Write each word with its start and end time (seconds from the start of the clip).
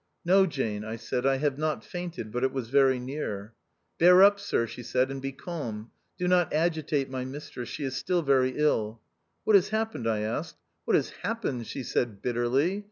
"No, 0.25 0.47
Jane," 0.47 0.83
I 0.83 0.95
said, 0.95 1.27
"I 1.27 1.35
have 1.35 1.59
not 1.59 1.83
fainted, 1.83 2.31
but 2.31 2.43
it 2.43 2.51
was 2.51 2.69
very 2.71 2.97
near."" 2.99 3.53
Bear 3.99 4.23
up, 4.23 4.39
Sir," 4.39 4.65
she 4.65 4.81
said, 4.81 5.11
and 5.11 5.21
be 5.21 5.31
calm. 5.31 5.91
Do 6.17 6.27
not 6.27 6.51
agitate 6.51 7.07
my 7.11 7.23
mistress; 7.23 7.69
she 7.69 7.83
is 7.83 7.95
still 7.95 8.23
very 8.23 8.57
ill." 8.57 8.99
"What 9.43 9.55
has 9.55 9.69
happened?" 9.69 10.07
I 10.07 10.21
asked. 10.21 10.57
"What 10.85 10.95
has 10.95 11.11
happened! 11.21 11.67
she 11.67 11.83
said 11.83 12.19
bitterly. 12.19 12.79